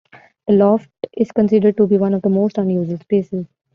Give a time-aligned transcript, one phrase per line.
[0.47, 3.45] The loft is considered to be one of the most unusual spaces.